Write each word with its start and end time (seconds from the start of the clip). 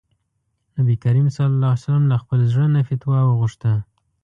نبي 0.77 0.95
کريم 1.03 1.27
ص 1.35 1.37
له 2.11 2.15
خپل 2.21 2.39
زړه 2.51 2.65
نه 2.75 2.81
فتوا 2.87 3.19
وغوښته. 3.25 3.73